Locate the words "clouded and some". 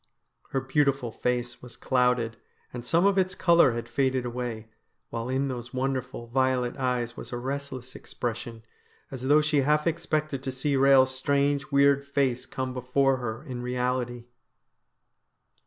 1.77-3.05